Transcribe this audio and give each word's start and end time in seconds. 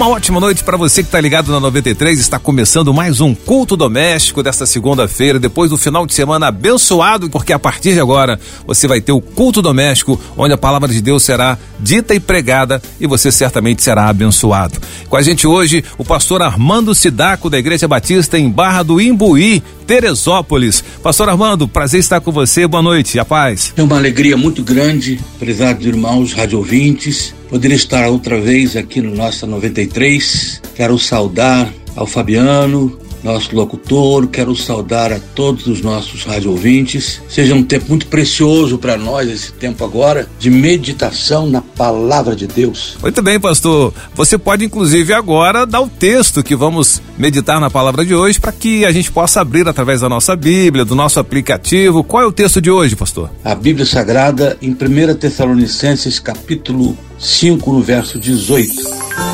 Uma 0.00 0.08
ótima 0.08 0.40
noite 0.40 0.64
para 0.64 0.78
você 0.78 1.02
que 1.02 1.08
está 1.08 1.20
ligado 1.20 1.52
na 1.52 1.60
93. 1.60 2.18
Está 2.18 2.38
começando 2.38 2.94
mais 2.94 3.20
um 3.20 3.34
culto 3.34 3.76
doméstico 3.76 4.42
desta 4.42 4.64
segunda-feira, 4.64 5.38
depois 5.38 5.68
do 5.68 5.76
final 5.76 6.06
de 6.06 6.14
semana 6.14 6.46
abençoado, 6.46 7.28
porque 7.28 7.52
a 7.52 7.58
partir 7.58 7.92
de 7.92 8.00
agora 8.00 8.40
você 8.66 8.88
vai 8.88 9.02
ter 9.02 9.12
o 9.12 9.20
culto 9.20 9.60
doméstico, 9.60 10.18
onde 10.38 10.54
a 10.54 10.56
palavra 10.56 10.88
de 10.88 11.02
Deus 11.02 11.22
será 11.22 11.58
dita 11.78 12.14
e 12.14 12.18
pregada 12.18 12.80
e 12.98 13.06
você 13.06 13.30
certamente 13.30 13.82
será 13.82 14.08
abençoado. 14.08 14.80
Com 15.06 15.18
a 15.18 15.22
gente 15.22 15.46
hoje, 15.46 15.84
o 15.98 16.04
pastor 16.04 16.40
Armando 16.40 16.94
Sidaco, 16.94 17.50
da 17.50 17.58
Igreja 17.58 17.86
Batista 17.86 18.38
em 18.38 18.48
Barra 18.48 18.82
do 18.82 19.02
Imbuí, 19.02 19.62
Teresópolis. 19.90 20.84
Pastor 21.02 21.28
Armando, 21.28 21.66
prazer 21.66 21.98
estar 21.98 22.20
com 22.20 22.30
você. 22.30 22.64
Boa 22.64 22.80
noite, 22.80 23.18
a 23.18 23.24
paz. 23.24 23.74
É 23.76 23.82
uma 23.82 23.96
alegria 23.96 24.36
muito 24.36 24.62
grande, 24.62 25.18
prezados 25.36 25.84
irmãos 25.84 26.32
radiovintes, 26.32 27.34
poder 27.48 27.72
estar 27.72 28.08
outra 28.08 28.40
vez 28.40 28.76
aqui 28.76 29.00
no 29.00 29.12
Nossa 29.12 29.48
93. 29.48 30.62
Quero 30.76 30.96
saudar 30.96 31.68
ao 31.96 32.06
Fabiano, 32.06 32.96
nosso 33.22 33.54
locutor, 33.54 34.26
quero 34.26 34.54
saudar 34.56 35.12
a 35.12 35.20
todos 35.34 35.66
os 35.66 35.80
nossos 35.80 36.24
rádio 36.24 36.50
ouvintes. 36.50 37.20
Seja 37.28 37.54
um 37.54 37.62
tempo 37.62 37.86
muito 37.88 38.06
precioso 38.06 38.78
para 38.78 38.96
nós, 38.96 39.28
esse 39.28 39.52
tempo 39.52 39.84
agora, 39.84 40.28
de 40.38 40.50
meditação 40.50 41.46
na 41.46 41.60
palavra 41.60 42.34
de 42.34 42.46
Deus. 42.46 42.96
Muito 43.02 43.22
bem, 43.22 43.38
pastor. 43.38 43.92
Você 44.14 44.38
pode, 44.38 44.64
inclusive, 44.64 45.12
agora 45.12 45.66
dar 45.66 45.80
o 45.80 45.88
texto 45.88 46.42
que 46.42 46.56
vamos 46.56 47.00
meditar 47.18 47.60
na 47.60 47.70
palavra 47.70 48.04
de 48.04 48.14
hoje 48.14 48.40
para 48.40 48.52
que 48.52 48.84
a 48.84 48.92
gente 48.92 49.10
possa 49.10 49.40
abrir 49.40 49.68
através 49.68 50.00
da 50.00 50.08
nossa 50.08 50.34
Bíblia, 50.34 50.84
do 50.84 50.94
nosso 50.94 51.20
aplicativo. 51.20 52.02
Qual 52.02 52.22
é 52.22 52.26
o 52.26 52.32
texto 52.32 52.60
de 52.60 52.70
hoje, 52.70 52.96
pastor? 52.96 53.30
A 53.44 53.54
Bíblia 53.54 53.86
Sagrada, 53.86 54.56
em 54.62 54.70
1 54.70 55.14
Tessalonicenses, 55.16 56.18
capítulo 56.18 56.96
5, 57.18 57.72
no 57.72 57.80
verso 57.80 58.18
18. 58.18 58.72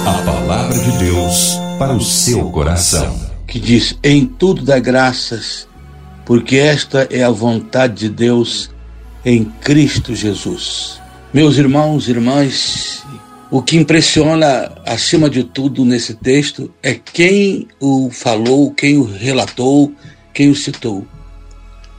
A 0.06 0.12
palavra 0.24 0.78
de 0.78 0.98
Deus 0.98 1.56
para 1.78 1.92
o 1.92 2.00
seu 2.00 2.50
coração 2.50 3.35
que 3.46 3.58
diz: 3.58 3.96
Em 4.02 4.26
tudo 4.26 4.64
dá 4.64 4.78
graças, 4.78 5.68
porque 6.24 6.56
esta 6.56 7.06
é 7.10 7.22
a 7.22 7.30
vontade 7.30 7.94
de 7.94 8.08
Deus 8.08 8.70
em 9.24 9.44
Cristo 9.44 10.14
Jesus. 10.14 11.00
Meus 11.32 11.56
irmãos 11.56 12.08
e 12.08 12.10
irmãs, 12.10 13.04
o 13.50 13.62
que 13.62 13.76
impressiona 13.76 14.72
acima 14.84 15.30
de 15.30 15.44
tudo 15.44 15.84
nesse 15.84 16.14
texto 16.14 16.72
é 16.82 16.94
quem 16.94 17.68
o 17.80 18.10
falou, 18.10 18.72
quem 18.72 18.96
o 18.96 19.04
relatou, 19.04 19.92
quem 20.32 20.50
o 20.50 20.54
citou. 20.54 21.06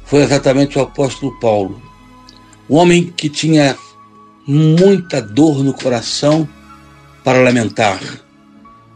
Foi 0.06 0.22
exatamente 0.22 0.78
o 0.78 0.82
apóstolo 0.82 1.38
Paulo, 1.40 1.82
um 2.70 2.76
homem 2.76 3.14
que 3.16 3.30
tinha 3.30 3.78
muita 4.46 5.22
dor 5.22 5.64
no 5.64 5.74
coração 5.74 6.48
para 7.24 7.44
lamentar, 7.44 8.00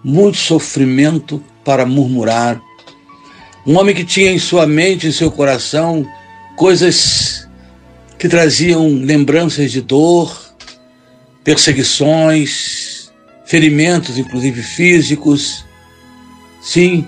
muito 0.04 0.38
sofrimento 0.38 1.44
para 1.64 1.86
murmurar. 1.86 2.62
Um 3.66 3.78
homem 3.78 3.94
que 3.94 4.04
tinha 4.04 4.32
em 4.32 4.40
sua 4.40 4.66
mente, 4.66 5.08
em 5.08 5.12
seu 5.12 5.32
coração, 5.32 6.06
coisas 6.56 7.48
que 8.18 8.28
traziam 8.28 8.88
lembranças 8.88 9.72
de 9.72 9.82
dor, 9.82 10.40
perseguições, 11.44 13.12
ferimentos, 13.46 14.18
inclusive 14.18 14.62
físicos. 14.62 15.66
Sim, 16.62 17.06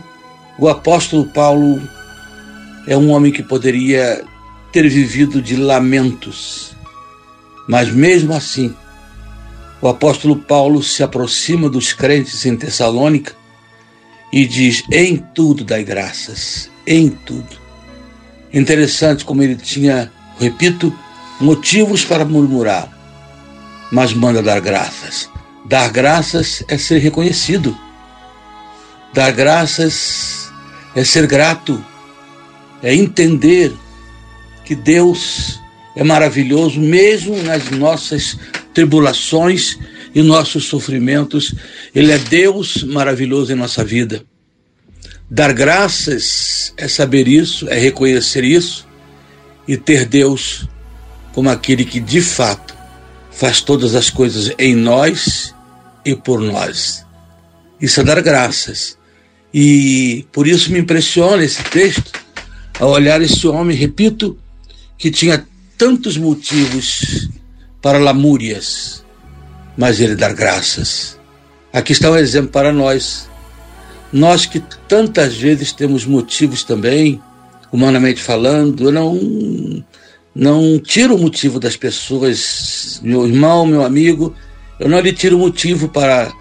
o 0.57 0.67
apóstolo 0.67 1.25
Paulo 1.25 1.81
é 2.87 2.97
um 2.97 3.11
homem 3.11 3.31
que 3.31 3.43
poderia 3.43 4.23
ter 4.71 4.87
vivido 4.89 5.41
de 5.41 5.55
lamentos, 5.55 6.75
mas 7.67 7.91
mesmo 7.91 8.33
assim, 8.33 8.75
o 9.81 9.87
apóstolo 9.87 10.35
Paulo 10.35 10.81
se 10.81 11.03
aproxima 11.03 11.69
dos 11.69 11.93
crentes 11.93 12.45
em 12.45 12.57
Tessalônica 12.57 13.35
e 14.33 14.47
diz: 14.47 14.83
em 14.91 15.15
tudo 15.15 15.63
dai 15.63 15.83
graças, 15.83 16.69
em 16.87 17.07
tudo. 17.07 17.61
Interessante 18.51 19.23
como 19.23 19.43
ele 19.43 19.55
tinha, 19.55 20.11
repito, 20.39 20.91
motivos 21.39 22.03
para 22.03 22.25
murmurar, 22.25 22.89
mas 23.91 24.11
manda 24.11 24.41
dar 24.41 24.59
graças. 24.59 25.29
Dar 25.65 25.87
graças 25.91 26.63
é 26.67 26.77
ser 26.79 26.97
reconhecido. 26.97 27.77
Dar 29.13 29.31
graças 29.31 30.51
é 30.95 31.03
ser 31.03 31.27
grato, 31.27 31.83
é 32.81 32.93
entender 32.93 33.71
que 34.65 34.73
Deus 34.73 35.59
é 35.95 36.03
maravilhoso 36.03 36.79
mesmo 36.79 37.37
nas 37.43 37.69
nossas 37.69 38.35
tribulações 38.73 39.77
e 40.13 40.21
nossos 40.21 40.65
sofrimentos. 40.65 41.53
Ele 41.93 42.11
é 42.11 42.17
Deus 42.17 42.83
maravilhoso 42.83 43.51
em 43.51 43.55
nossa 43.55 43.83
vida. 43.83 44.23
Dar 45.29 45.53
graças 45.53 46.73
é 46.77 46.87
saber 46.87 47.27
isso, 47.27 47.67
é 47.69 47.77
reconhecer 47.77 48.43
isso 48.43 48.87
e 49.67 49.77
ter 49.77 50.05
Deus 50.05 50.67
como 51.33 51.49
aquele 51.49 51.85
que 51.85 51.99
de 51.99 52.21
fato 52.21 52.75
faz 53.31 53.61
todas 53.61 53.95
as 53.95 54.09
coisas 54.09 54.53
em 54.59 54.75
nós 54.75 55.53
e 56.05 56.15
por 56.15 56.39
nós. 56.39 57.05
Isso 57.81 57.99
é 57.99 58.03
dar 58.03 58.21
graças. 58.21 58.97
E 59.53 60.25
por 60.31 60.47
isso 60.47 60.71
me 60.71 60.79
impressiona 60.79 61.43
esse 61.43 61.63
texto, 61.63 62.11
ao 62.79 62.89
olhar 62.89 63.21
esse 63.21 63.47
homem, 63.47 63.75
repito, 63.75 64.37
que 64.97 65.11
tinha 65.11 65.45
tantos 65.77 66.17
motivos 66.17 67.29
para 67.81 67.99
lamúrias, 67.99 69.02
mas 69.77 69.99
ele 69.99 70.15
dar 70.15 70.33
graças. 70.33 71.19
Aqui 71.71 71.91
está 71.91 72.11
um 72.11 72.17
exemplo 72.17 72.51
para 72.51 72.71
nós. 72.71 73.29
Nós 74.11 74.45
que 74.45 74.59
tantas 74.87 75.35
vezes 75.35 75.71
temos 75.71 76.05
motivos 76.05 76.63
também, 76.63 77.19
humanamente 77.71 78.21
falando, 78.21 78.85
eu 78.85 78.91
não, 78.91 79.83
não 80.35 80.79
tiro 80.79 81.15
o 81.15 81.19
motivo 81.19 81.59
das 81.59 81.75
pessoas, 81.75 82.99
meu 83.01 83.25
irmão, 83.25 83.65
meu 83.65 83.83
amigo, 83.83 84.35
eu 84.79 84.87
não 84.87 84.99
lhe 84.99 85.11
tiro 85.11 85.39
motivo 85.39 85.89
para, 85.89 86.31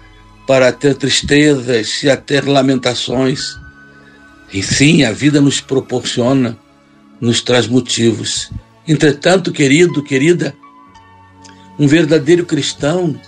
para 0.45 0.71
ter 0.71 0.93
tristezas 0.95 2.03
e 2.03 2.09
até 2.09 2.39
lamentações. 2.41 3.57
Enfim, 4.53 5.03
a 5.03 5.11
vida 5.11 5.41
nos 5.41 5.59
proporciona, 5.59 6.55
nos 7.19 7.41
traz 7.41 7.65
motivos. 7.65 8.51
Entretanto, 8.87 9.51
querido, 9.51 10.03
querida, 10.03 10.53
um 11.77 11.87
verdadeiro 11.87 12.45
cristão 12.45 13.19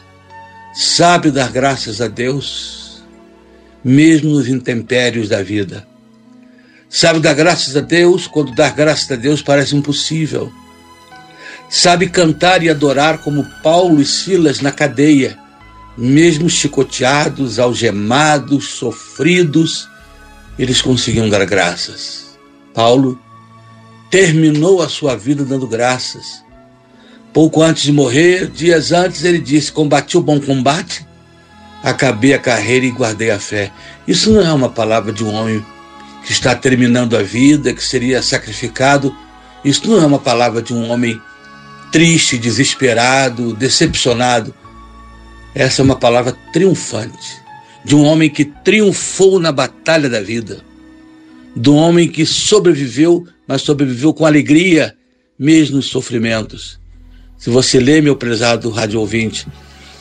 sabe 0.73 1.31
dar 1.31 1.51
graças 1.51 1.99
a 2.01 2.07
Deus, 2.07 3.03
mesmo 3.83 4.31
nos 4.31 4.47
intempéries 4.47 5.29
da 5.29 5.41
vida. 5.41 5.87
Sabe 6.89 7.19
dar 7.19 7.33
graças 7.33 7.75
a 7.75 7.81
Deus 7.81 8.27
quando 8.27 8.53
dar 8.53 8.73
graças 8.73 9.11
a 9.11 9.15
Deus 9.15 9.41
parece 9.41 9.75
impossível. 9.75 10.51
Sabe 11.69 12.07
cantar 12.07 12.61
e 12.61 12.69
adorar 12.69 13.17
como 13.19 13.43
Paulo 13.63 13.99
e 13.99 14.05
Silas 14.05 14.61
na 14.61 14.71
cadeia, 14.71 15.37
mesmo 15.97 16.49
chicoteados, 16.49 17.57
algemados, 17.57 18.69
sofridos, 18.69 19.89
eles 20.59 20.81
conseguiam 20.81 21.27
dar 21.27 21.43
graças. 21.45 22.37
Paulo 22.73 23.19
terminou 24.11 24.81
a 24.81 24.87
sua 24.87 25.15
vida 25.15 25.43
dando 25.43 25.67
graças 25.67 26.44
Pouco 27.35 27.61
antes 27.61 27.83
de 27.83 27.91
morrer, 27.91 28.47
dias 28.47 28.93
antes, 28.93 29.25
ele 29.25 29.39
disse: 29.39 29.69
Combati 29.69 30.17
o 30.17 30.21
bom 30.21 30.39
combate, 30.39 31.05
acabei 31.83 32.33
a 32.33 32.39
carreira 32.39 32.85
e 32.85 32.91
guardei 32.91 33.29
a 33.29 33.37
fé. 33.37 33.73
Isso 34.07 34.31
não 34.31 34.39
é 34.39 34.53
uma 34.53 34.69
palavra 34.69 35.11
de 35.11 35.21
um 35.21 35.33
homem 35.33 35.61
que 36.25 36.31
está 36.31 36.55
terminando 36.55 37.17
a 37.17 37.21
vida, 37.21 37.73
que 37.73 37.83
seria 37.83 38.21
sacrificado. 38.21 39.13
Isso 39.65 39.85
não 39.85 40.01
é 40.01 40.05
uma 40.05 40.17
palavra 40.17 40.61
de 40.61 40.73
um 40.73 40.89
homem 40.89 41.21
triste, 41.91 42.37
desesperado, 42.37 43.53
decepcionado. 43.53 44.55
Essa 45.53 45.81
é 45.81 45.83
uma 45.83 45.97
palavra 45.97 46.37
triunfante, 46.53 47.43
de 47.83 47.97
um 47.97 48.05
homem 48.05 48.29
que 48.29 48.45
triunfou 48.45 49.41
na 49.41 49.51
batalha 49.51 50.09
da 50.09 50.21
vida, 50.21 50.63
um 51.67 51.75
homem 51.75 52.07
que 52.07 52.25
sobreviveu, 52.25 53.27
mas 53.45 53.61
sobreviveu 53.61 54.13
com 54.13 54.25
alegria, 54.25 54.95
mesmo 55.37 55.75
nos 55.75 55.87
sofrimentos. 55.87 56.84
Se 57.37 57.49
você 57.49 57.79
lê, 57.79 58.01
meu 58.01 58.15
prezado 58.15 58.69
rádio 58.69 58.99
ouvinte, 58.99 59.47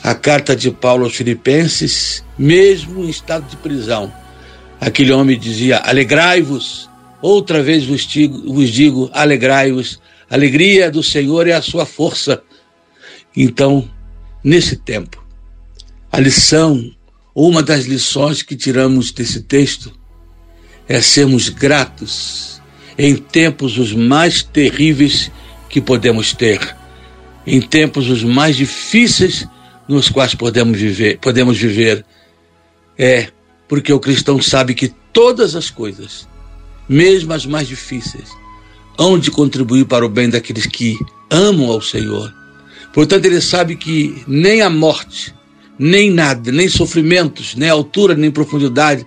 a 0.03 0.13
carta 0.13 0.55
de 0.55 0.71
Paulo 0.71 1.05
aos 1.05 1.15
Filipenses, 1.15 2.23
mesmo 2.37 3.03
em 3.03 3.09
estado 3.09 3.47
de 3.49 3.57
prisão, 3.57 4.13
aquele 4.79 5.11
homem 5.11 5.37
dizia: 5.37 5.77
Alegrai-vos, 5.77 6.89
outra 7.21 7.61
vez 7.63 7.85
vos 7.85 8.03
digo, 8.03 8.53
vos 8.53 8.69
digo 8.69 9.09
alegrai-vos, 9.13 9.99
alegria 10.29 10.91
do 10.91 11.01
Senhor 11.01 11.47
é 11.47 11.53
a 11.53 11.61
sua 11.61 11.85
força. 11.85 12.41
Então, 13.35 13.89
nesse 14.43 14.75
tempo, 14.75 15.23
a 16.11 16.19
lição, 16.19 16.91
uma 17.33 17.61
das 17.61 17.85
lições 17.85 18.41
que 18.41 18.55
tiramos 18.55 19.11
desse 19.11 19.41
texto, 19.41 19.91
é 20.87 21.01
sermos 21.01 21.49
gratos 21.49 22.61
em 22.97 23.15
tempos 23.15 23.77
os 23.77 23.91
mais 23.91 24.41
terríveis 24.43 25.31
que 25.67 25.81
podemos 25.81 26.31
ter, 26.31 26.75
em 27.45 27.61
tempos 27.61 28.09
os 28.09 28.23
mais 28.23 28.55
difíceis 28.55 29.47
nos 29.87 30.09
quais 30.09 30.33
podemos 30.33 30.79
viver, 30.79 31.19
podemos 31.19 31.57
viver. 31.57 32.03
É 32.97 33.27
porque 33.67 33.91
o 33.91 33.99
cristão 33.99 34.41
sabe 34.41 34.73
que 34.73 34.93
todas 35.11 35.55
as 35.55 35.69
coisas, 35.69 36.27
mesmo 36.87 37.33
as 37.33 37.45
mais 37.45 37.67
difíceis, 37.67 38.29
hão 38.97 39.19
de 39.19 39.31
contribuir 39.31 39.85
para 39.85 40.05
o 40.05 40.09
bem 40.09 40.29
daqueles 40.29 40.65
que 40.65 40.97
amam 41.29 41.69
ao 41.69 41.81
Senhor. 41.81 42.33
Portanto, 42.93 43.25
ele 43.25 43.41
sabe 43.41 43.75
que 43.75 44.23
nem 44.27 44.61
a 44.61 44.69
morte, 44.69 45.33
nem 45.77 46.09
nada, 46.09 46.51
nem 46.51 46.69
sofrimentos, 46.69 47.55
nem 47.55 47.69
altura, 47.69 48.15
nem 48.15 48.31
profundidade 48.31 49.05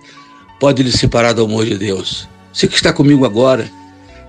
pode 0.59 0.83
lhe 0.83 0.91
separar 0.91 1.33
do 1.33 1.43
amor 1.43 1.65
de 1.65 1.77
Deus. 1.77 2.27
Você 2.53 2.67
que 2.67 2.75
está 2.75 2.93
comigo 2.93 3.25
agora, 3.25 3.69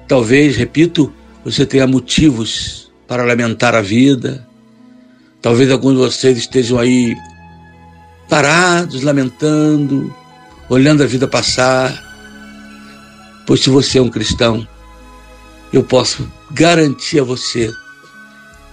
talvez, 0.08 0.56
repito, 0.56 1.12
você 1.44 1.66
tenha 1.66 1.86
motivos 1.86 2.89
para 3.10 3.24
lamentar 3.24 3.74
a 3.74 3.82
vida. 3.82 4.46
Talvez 5.42 5.68
alguns 5.68 5.94
de 5.94 5.98
vocês 5.98 6.38
estejam 6.38 6.78
aí 6.78 7.16
parados, 8.28 9.02
lamentando, 9.02 10.14
olhando 10.68 11.02
a 11.02 11.06
vida 11.06 11.26
passar. 11.26 11.92
Pois 13.44 13.58
se 13.58 13.68
você 13.68 13.98
é 13.98 14.02
um 14.02 14.08
cristão, 14.08 14.64
eu 15.72 15.82
posso 15.82 16.30
garantir 16.52 17.18
a 17.18 17.24
você 17.24 17.72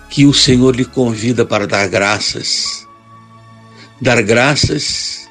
que 0.08 0.28
o 0.28 0.34
Senhor 0.36 0.76
lhe 0.76 0.86
convida 0.86 1.44
para 1.44 1.66
dar 1.66 1.88
graças 1.88 2.86
dar 4.00 4.22
graças, 4.22 5.28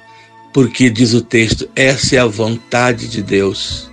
porque 0.53 0.91
diz 0.91 1.15
o 1.15 1.21
texto, 1.21 1.69
essa 1.77 2.17
é 2.17 2.19
a 2.19 2.27
vontade 2.27 3.07
de 3.07 3.23
Deus. 3.23 3.89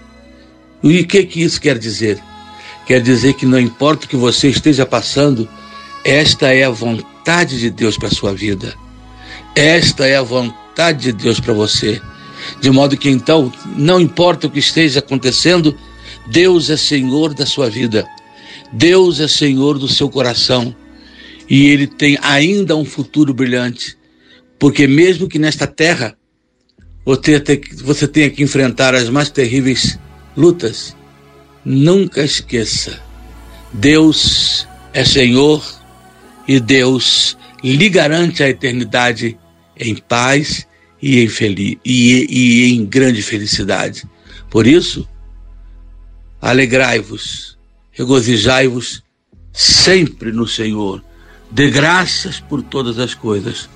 E 0.82 1.02
o 1.02 1.08
que, 1.08 1.24
que 1.26 1.44
isso 1.44 1.62
quer 1.62 1.78
dizer? 1.78 2.20
Quer 2.86 3.02
dizer 3.02 3.34
que 3.34 3.46
não 3.46 3.60
importa 3.60 4.06
o 4.06 4.10
que 4.10 4.16
você 4.16 4.50
esteja 4.50 4.86
passando, 4.86 5.48
esta 6.04 6.54
é 6.54 6.64
a 6.64 6.70
vontade 6.70 7.60
de 7.60 7.70
Deus 7.70 7.98
para 7.98 8.10
a 8.10 8.12
sua 8.12 8.34
vida. 8.34 8.76
Esta 9.56 10.06
é 10.06 10.18
a 10.18 10.22
vontade 10.22 11.04
de 11.04 11.14
Deus 11.14 11.40
para 11.40 11.54
você. 11.54 12.02
De 12.60 12.70
modo 12.70 12.98
que 12.98 13.10
então, 13.10 13.52
não 13.78 14.02
importa 14.02 14.48
o 14.48 14.50
que 14.50 14.60
esteja 14.60 15.00
acontecendo, 15.00 15.78
Deus 16.28 16.70
é 16.70 16.76
Senhor 16.76 17.34
da 17.34 17.46
sua 17.46 17.70
vida. 17.70 18.06
Deus 18.72 19.20
é 19.20 19.28
Senhor 19.28 19.78
do 19.78 19.88
seu 19.88 20.10
coração. 20.10 20.76
E 21.50 21.68
Ele 21.68 21.88
tem 21.88 22.18
ainda 22.22 22.76
um 22.76 22.84
futuro 22.84 23.34
brilhante. 23.34 23.98
Porque 24.60 24.88
mesmo 24.88 25.28
que 25.28 25.40
nesta 25.40 25.68
terra 25.68 26.18
você 27.06 28.08
tenha 28.08 28.30
que 28.30 28.44
enfrentar 28.44 28.96
as 28.96 29.10
mais 29.10 29.30
terríveis 29.30 30.00
lutas, 30.36 30.96
nunca 31.66 32.24
esqueça: 32.24 33.02
Deus 33.72 34.68
é 34.94 35.04
Senhor 35.04 35.64
e 36.48 36.60
Deus 36.60 37.38
lhe 37.64 37.90
garante 37.90 38.44
a 38.44 38.50
eternidade 38.50 39.38
em 39.78 39.96
paz 39.96 40.68
e 41.02 41.20
em, 41.20 41.30
e, 41.86 42.28
e 42.30 42.74
em 42.74 42.86
grande 42.86 43.22
felicidade. 43.22 44.04
Por 44.50 44.68
isso, 44.68 45.08
alegrai-vos, 46.42 47.58
regozijai-vos 47.92 49.04
sempre 49.52 50.32
no 50.32 50.48
Senhor. 50.48 51.04
Dê 51.50 51.70
graças 51.70 52.40
por 52.40 52.62
todas 52.62 53.00
as 53.00 53.14
coisas 53.14 53.70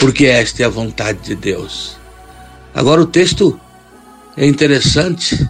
porque 0.00 0.26
esta 0.26 0.62
é 0.62 0.66
a 0.66 0.70
vontade 0.70 1.20
de 1.20 1.34
Deus. 1.34 1.96
Agora 2.74 3.00
o 3.00 3.06
texto 3.06 3.58
é 4.36 4.46
interessante 4.46 5.48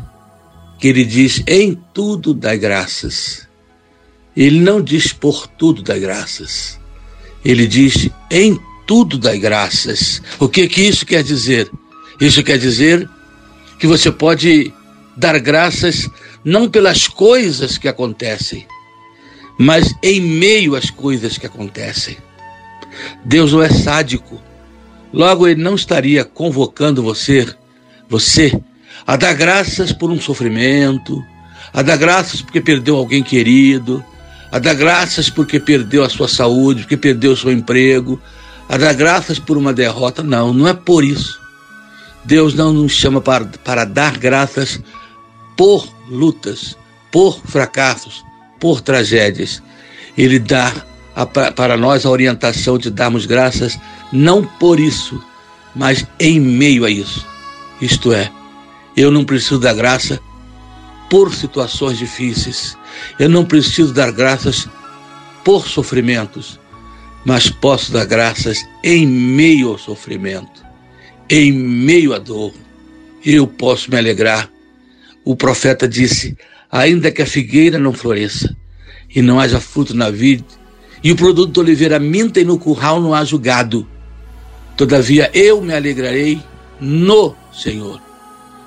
que 0.78 0.88
ele 0.88 1.04
diz 1.04 1.42
em 1.46 1.74
tudo 1.92 2.32
dai 2.32 2.56
graças. 2.56 3.46
Ele 4.36 4.60
não 4.60 4.80
diz 4.80 5.12
por 5.12 5.46
tudo 5.46 5.82
dai 5.82 5.98
graças. 5.98 6.78
Ele 7.44 7.66
diz 7.66 8.08
em 8.30 8.58
tudo 8.86 9.18
dai 9.18 9.38
graças. 9.38 10.22
O 10.38 10.48
que 10.48 10.68
que 10.68 10.82
isso 10.82 11.04
quer 11.04 11.22
dizer? 11.22 11.70
Isso 12.20 12.42
quer 12.42 12.58
dizer 12.58 13.08
que 13.78 13.86
você 13.86 14.10
pode 14.10 14.72
dar 15.16 15.38
graças 15.40 16.08
não 16.44 16.68
pelas 16.68 17.08
coisas 17.08 17.76
que 17.76 17.88
acontecem, 17.88 18.66
mas 19.58 19.92
em 20.02 20.20
meio 20.20 20.76
às 20.76 20.90
coisas 20.90 21.36
que 21.36 21.46
acontecem. 21.46 22.16
Deus 23.24 23.52
não 23.52 23.62
é 23.62 23.68
sádico. 23.68 24.40
Logo, 25.12 25.48
ele 25.48 25.62
não 25.62 25.74
estaria 25.74 26.24
convocando 26.24 27.02
você, 27.02 27.46
você, 28.08 28.52
a 29.06 29.16
dar 29.16 29.34
graças 29.34 29.92
por 29.92 30.10
um 30.10 30.20
sofrimento, 30.20 31.24
a 31.72 31.82
dar 31.82 31.96
graças 31.96 32.40
porque 32.40 32.60
perdeu 32.60 32.96
alguém 32.96 33.22
querido, 33.22 34.04
a 34.50 34.58
dar 34.58 34.74
graças 34.74 35.28
porque 35.28 35.60
perdeu 35.60 36.04
a 36.04 36.08
sua 36.08 36.28
saúde, 36.28 36.82
porque 36.82 36.96
perdeu 36.96 37.32
o 37.32 37.36
seu 37.36 37.52
emprego, 37.52 38.20
a 38.68 38.76
dar 38.76 38.94
graças 38.94 39.38
por 39.38 39.56
uma 39.56 39.72
derrota. 39.72 40.22
Não, 40.22 40.52
não 40.52 40.68
é 40.68 40.74
por 40.74 41.04
isso. 41.04 41.40
Deus 42.24 42.54
não 42.54 42.72
nos 42.72 42.92
chama 42.92 43.20
para, 43.20 43.44
para 43.64 43.84
dar 43.84 44.18
graças 44.18 44.80
por 45.56 45.88
lutas, 46.08 46.76
por 47.10 47.40
fracassos, 47.46 48.24
por 48.60 48.80
tragédias. 48.80 49.62
Ele 50.16 50.38
dá 50.38 50.72
a, 51.14 51.26
para 51.26 51.76
nós 51.76 52.04
a 52.04 52.10
orientação 52.10 52.78
de 52.78 52.90
darmos 52.90 53.26
graças, 53.26 53.78
não 54.12 54.44
por 54.44 54.78
isso, 54.78 55.22
mas 55.74 56.06
em 56.18 56.40
meio 56.40 56.84
a 56.84 56.90
isso. 56.90 57.26
Isto 57.80 58.12
é, 58.12 58.30
eu 58.96 59.10
não 59.10 59.24
preciso 59.24 59.58
dar 59.58 59.74
graça 59.74 60.20
por 61.08 61.34
situações 61.34 61.98
difíceis, 61.98 62.76
eu 63.18 63.28
não 63.28 63.44
preciso 63.44 63.92
dar 63.92 64.12
graças 64.12 64.68
por 65.44 65.66
sofrimentos, 65.66 66.60
mas 67.24 67.48
posso 67.48 67.92
dar 67.92 68.04
graças 68.04 68.66
em 68.82 69.06
meio 69.06 69.70
ao 69.70 69.78
sofrimento, 69.78 70.64
em 71.28 71.52
meio 71.52 72.14
à 72.14 72.18
dor. 72.18 72.52
Eu 73.24 73.46
posso 73.46 73.90
me 73.90 73.98
alegrar. 73.98 74.50
O 75.24 75.34
profeta 75.36 75.88
disse: 75.88 76.36
ainda 76.70 77.10
que 77.10 77.22
a 77.22 77.26
figueira 77.26 77.78
não 77.78 77.92
floresça 77.92 78.56
e 79.14 79.22
não 79.22 79.40
haja 79.40 79.60
fruto 79.60 79.94
na 79.94 80.10
vide, 80.10 80.44
e 81.02 81.12
o 81.12 81.16
produto 81.16 81.52
da 81.52 81.60
oliveira 81.60 81.98
minta 81.98 82.40
e 82.40 82.44
no 82.44 82.58
curral 82.58 83.00
não 83.00 83.14
há 83.14 83.24
julgado. 83.24 83.86
Todavia 84.76 85.30
eu 85.34 85.60
me 85.60 85.74
alegrarei 85.74 86.40
no 86.80 87.34
Senhor. 87.52 88.07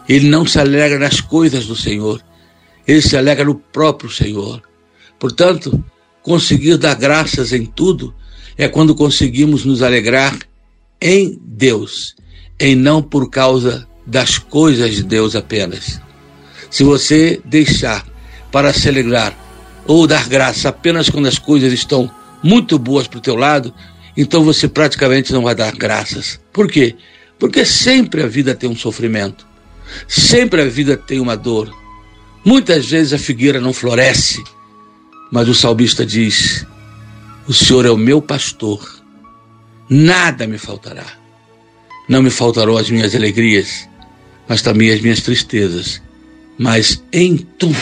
Ele 0.07 0.29
não 0.29 0.45
se 0.45 0.59
alegra 0.59 0.99
nas 0.99 1.21
coisas 1.21 1.65
do 1.65 1.75
Senhor, 1.75 2.21
ele 2.87 3.01
se 3.01 3.15
alegra 3.15 3.45
no 3.45 3.55
próprio 3.55 4.09
Senhor. 4.09 4.61
Portanto, 5.19 5.83
conseguir 6.21 6.77
dar 6.77 6.95
graças 6.95 7.53
em 7.53 7.65
tudo 7.65 8.13
é 8.57 8.67
quando 8.67 8.95
conseguimos 8.95 9.65
nos 9.65 9.81
alegrar 9.81 10.37
em 10.99 11.39
Deus, 11.41 12.15
em 12.59 12.75
não 12.75 13.01
por 13.01 13.29
causa 13.29 13.87
das 14.05 14.37
coisas 14.37 14.95
de 14.95 15.03
Deus 15.03 15.35
apenas. 15.35 16.01
Se 16.69 16.83
você 16.83 17.41
deixar 17.45 18.05
para 18.51 18.73
se 18.73 18.87
alegrar 18.87 19.37
ou 19.85 20.05
dar 20.05 20.27
graça 20.27 20.69
apenas 20.69 21.09
quando 21.09 21.27
as 21.27 21.39
coisas 21.39 21.73
estão 21.73 22.09
muito 22.43 22.77
boas 22.77 23.07
para 23.07 23.19
o 23.19 23.21
teu 23.21 23.35
lado, 23.35 23.73
então 24.15 24.43
você 24.43 24.67
praticamente 24.67 25.31
não 25.31 25.43
vai 25.43 25.55
dar 25.55 25.75
graças. 25.75 26.39
Por 26.51 26.69
quê? 26.69 26.95
Porque 27.39 27.65
sempre 27.65 28.21
a 28.23 28.27
vida 28.27 28.53
tem 28.53 28.69
um 28.69 28.75
sofrimento, 28.75 29.47
sempre 30.07 30.61
a 30.61 30.65
vida 30.65 30.97
tem 30.97 31.19
uma 31.19 31.35
dor. 31.35 31.73
Muitas 32.43 32.87
vezes 32.89 33.13
a 33.13 33.17
figueira 33.17 33.59
não 33.59 33.73
floresce, 33.73 34.43
mas 35.31 35.47
o 35.47 35.53
salmista 35.53 36.05
diz: 36.05 36.65
O 37.47 37.53
Senhor 37.53 37.85
é 37.85 37.91
o 37.91 37.97
meu 37.97 38.21
pastor, 38.21 38.79
nada 39.89 40.47
me 40.47 40.57
faltará. 40.57 41.05
Não 42.09 42.21
me 42.21 42.29
faltarão 42.29 42.77
as 42.77 42.89
minhas 42.89 43.15
alegrias, 43.15 43.87
mas 44.47 44.61
também 44.61 44.91
as 44.91 45.01
minhas 45.01 45.21
tristezas. 45.21 46.01
Mas 46.57 47.03
em 47.13 47.37
tudo 47.37 47.77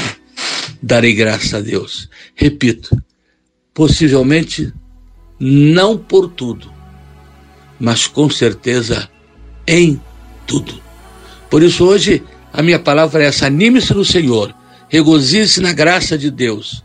darei 0.82 1.14
graças 1.14 1.54
a 1.54 1.62
Deus. 1.62 2.10
Repito, 2.36 3.02
Possivelmente 3.80 4.74
não 5.40 5.98
por 5.98 6.28
tudo, 6.28 6.70
mas 7.80 8.08
com 8.08 8.30
certeza 8.30 9.10
em 9.66 10.02
tudo. 10.46 10.82
Por 11.50 11.64
isso 11.64 11.86
hoje 11.86 12.24
a 12.54 12.62
minha 12.62 12.80
palavra 12.80 13.24
é 13.24 13.28
essa: 13.28 13.48
anime-se 13.48 13.94
no 13.94 14.06
Senhor, 14.06 14.54
regozije-se 14.88 15.62
na 15.62 15.74
graça 15.74 16.18
de 16.18 16.30
Deus, 16.30 16.84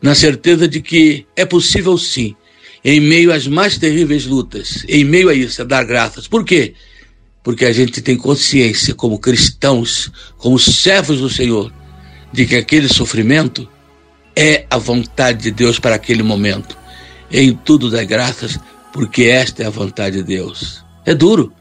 na 0.00 0.14
certeza 0.14 0.68
de 0.68 0.80
que 0.80 1.26
é 1.34 1.44
possível 1.44 1.96
sim, 1.98 2.34
em 2.84 3.00
meio 3.00 3.32
às 3.32 3.46
mais 3.46 3.78
terríveis 3.78 4.26
lutas, 4.26 4.84
em 4.88 5.04
meio 5.04 5.28
a 5.28 5.34
isso, 5.34 5.60
é 5.60 5.64
dar 5.64 5.84
graças. 5.84 6.28
Por 6.28 6.44
quê? 6.44 6.74
Porque 7.42 7.64
a 7.64 7.72
gente 7.72 8.00
tem 8.02 8.16
consciência, 8.16 8.94
como 8.94 9.18
cristãos, 9.18 10.10
como 10.36 10.58
servos 10.58 11.20
do 11.20 11.30
Senhor, 11.30 11.72
de 12.32 12.46
que 12.46 12.56
aquele 12.56 12.88
sofrimento 12.88 13.68
é 14.34 14.66
a 14.68 14.76
vontade 14.76 15.44
de 15.44 15.50
Deus 15.50 15.78
para 15.78 15.94
aquele 15.94 16.22
momento. 16.22 16.76
Em 17.30 17.54
tudo 17.54 17.90
dá 17.90 18.04
graças, 18.04 18.58
porque 18.92 19.24
esta 19.24 19.62
é 19.62 19.66
a 19.66 19.70
vontade 19.70 20.18
de 20.18 20.22
Deus. 20.22 20.84
É 21.04 21.14
duro. 21.14 21.52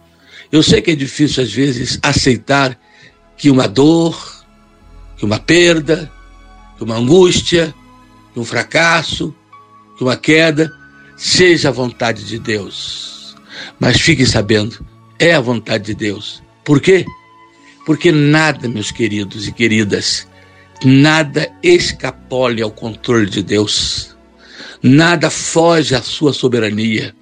Eu 0.52 0.62
sei 0.64 0.82
que 0.82 0.92
é 0.92 0.96
difícil 0.96 1.44
às 1.44 1.52
vezes 1.52 2.00
aceitar 2.02 2.80
que 3.38 3.50
uma 3.50 3.68
dor, 3.68 4.46
que 5.18 5.26
uma 5.26 5.40
perda, 5.40 6.12
que 6.78 6.84
uma 6.84 6.96
angústia, 6.96 7.74
que 8.34 8.40
um 8.40 8.46
fracasso, 8.46 9.34
que 9.98 10.04
uma 10.04 10.16
queda, 10.16 10.72
seja 11.16 11.70
a 11.70 11.72
vontade 11.72 12.26
de 12.26 12.40
Deus. 12.40 13.36
Mas 13.80 14.00
fiquem 14.00 14.26
sabendo, 14.26 14.86
é 15.20 15.34
a 15.34 15.40
vontade 15.40 15.86
de 15.86 15.96
Deus. 15.96 16.44
Por 16.64 16.82
quê? 16.82 17.06
Porque 17.86 18.12
nada, 18.12 18.68
meus 18.68 18.92
queridos 18.92 19.48
e 19.48 19.52
queridas, 19.52 20.28
nada 20.84 21.52
escapole 21.62 22.62
ao 22.62 22.72
controle 22.72 23.30
de 23.30 23.44
Deus. 23.44 24.16
Nada 24.82 25.30
foge 25.30 25.96
à 25.96 26.02
sua 26.02 26.34
soberania. 26.34 27.16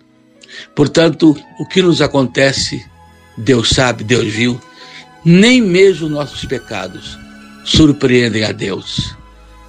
Portanto, 0.76 1.36
o 1.60 1.66
que 1.66 1.82
nos 1.82 2.02
acontece, 2.02 2.86
Deus 3.38 3.70
sabe, 3.70 4.04
Deus 4.04 4.26
viu. 4.26 4.60
Nem 5.26 5.62
mesmo 5.62 6.10
nossos 6.10 6.46
pecados 6.46 7.18
surpreendem 7.64 8.44
a 8.44 8.52
Deus. 8.52 9.16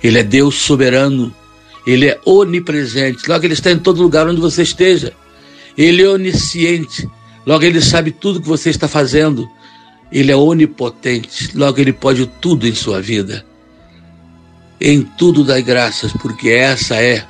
Ele 0.03 0.19
é 0.19 0.23
Deus 0.23 0.57
soberano, 0.57 1.35
ele 1.87 2.09
é 2.09 2.21
onipresente, 2.25 3.29
logo 3.29 3.45
ele 3.45 3.55
está 3.55 3.71
em 3.71 3.79
todo 3.79 4.03
lugar 4.03 4.27
onde 4.27 4.41
você 4.41 4.63
esteja. 4.63 5.13
Ele 5.77 6.03
é 6.03 6.09
onisciente, 6.09 7.09
logo 7.47 7.65
ele 7.65 7.81
sabe 7.81 8.11
tudo 8.11 8.41
que 8.41 8.49
você 8.49 8.71
está 8.71 8.89
fazendo. 8.89 9.49
Ele 10.13 10.31
é 10.31 10.37
onipotente, 10.37 11.57
logo 11.57 11.81
ele 11.81 11.93
pode 11.93 12.27
tudo 12.41 12.69
em 12.69 12.75
sua 12.75 13.01
vida. 13.01 13.45
Em 14.81 15.03
tudo 15.03 15.45
dai 15.45 15.63
graças, 15.63 16.13
porque 16.13 16.51
essa 16.51 16.97
é 16.97 17.27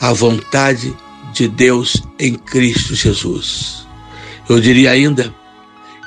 a 0.00 0.12
vontade 0.12 0.96
de 1.34 1.46
Deus 1.46 2.02
em 2.18 2.34
Cristo 2.34 2.94
Jesus. 2.94 3.86
Eu 4.50 4.58
diria 4.58 4.90
ainda 4.90 5.32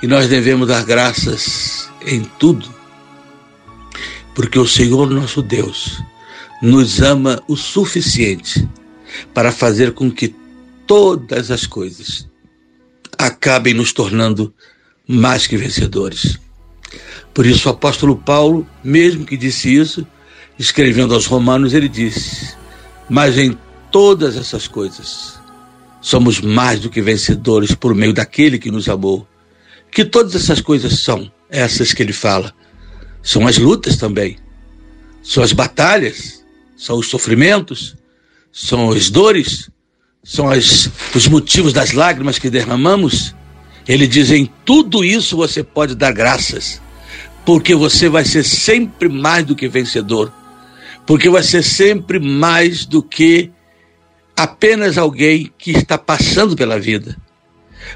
que 0.01 0.05
nós 0.05 0.27
devemos 0.27 0.67
dar 0.67 0.83
graças 0.83 1.89
em 2.05 2.25
tudo, 2.25 2.67
porque 4.35 4.59
o 4.59 4.67
Senhor 4.67 5.09
nosso 5.09 5.41
Deus 5.41 6.03
nos 6.61 7.01
ama 7.01 7.41
o 7.47 7.55
suficiente 7.55 8.67
para 9.33 9.49
fazer 9.49 9.93
com 9.93 10.11
que 10.11 10.35
todas 10.85 11.51
as 11.51 11.65
coisas 11.65 12.27
acabem 13.17 13.73
nos 13.73 13.93
tornando 13.93 14.53
mais 15.07 15.47
que 15.47 15.55
vencedores. 15.55 16.37
Por 17.33 17.45
isso, 17.45 17.69
o 17.69 17.71
apóstolo 17.71 18.17
Paulo, 18.17 18.67
mesmo 18.83 19.25
que 19.25 19.37
disse 19.37 19.73
isso, 19.73 20.05
escrevendo 20.59 21.13
aos 21.13 21.27
Romanos, 21.27 21.73
ele 21.73 21.87
disse: 21.87 22.57
Mas 23.09 23.37
em 23.37 23.57
todas 23.89 24.35
essas 24.35 24.67
coisas 24.67 25.41
somos 26.03 26.41
mais 26.41 26.81
do 26.81 26.89
que 26.89 27.01
vencedores 27.01 27.73
por 27.73 27.95
meio 27.95 28.13
daquele 28.13 28.59
que 28.59 28.69
nos 28.69 28.89
amou. 28.89 29.25
Que 29.89 30.03
todas 30.03 30.35
essas 30.35 30.59
coisas 30.59 30.99
são 30.99 31.31
essas 31.49 31.93
que 31.93 32.03
ele 32.03 32.11
fala. 32.11 32.53
São 33.21 33.47
as 33.47 33.57
lutas 33.57 33.95
também, 33.95 34.37
são 35.23 35.41
as 35.41 35.53
batalhas, 35.53 36.43
são 36.75 36.97
os 36.97 37.07
sofrimentos, 37.07 37.95
são 38.51 38.91
as 38.91 39.09
dores, 39.09 39.69
são 40.21 40.49
as, 40.49 40.89
os 41.15 41.25
motivos 41.27 41.71
das 41.71 41.93
lágrimas 41.93 42.37
que 42.37 42.49
derramamos. 42.49 43.33
Ele 43.87 44.05
diz: 44.05 44.29
em 44.29 44.45
tudo 44.65 45.05
isso 45.05 45.37
você 45.37 45.63
pode 45.63 45.95
dar 45.95 46.11
graças, 46.11 46.81
porque 47.45 47.73
você 47.73 48.09
vai 48.09 48.25
ser 48.25 48.43
sempre 48.43 49.07
mais 49.07 49.45
do 49.45 49.55
que 49.55 49.69
vencedor, 49.69 50.33
porque 51.07 51.29
vai 51.29 51.43
ser 51.43 51.63
sempre 51.63 52.19
mais 52.19 52.85
do 52.85 53.01
que 53.01 53.53
apenas 54.35 54.97
alguém 54.97 55.51
que 55.57 55.71
está 55.71 55.97
passando 55.97 56.55
pela 56.55 56.79
vida. 56.79 57.15